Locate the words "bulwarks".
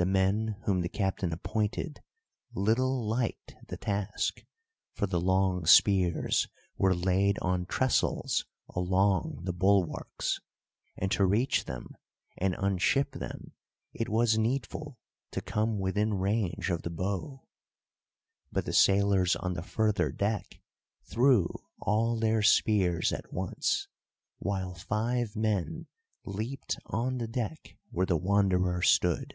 9.52-10.38